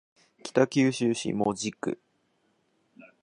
[0.41, 1.99] 北九州市門司区